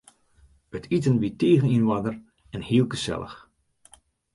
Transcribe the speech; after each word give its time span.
It 0.75 0.85
iten 0.95 1.17
wie 1.21 1.31
tige 1.39 1.67
yn 1.75 1.87
oarder 1.91 2.15
en 2.53 2.65
hiel 2.67 2.87
gesellich. 2.93 3.37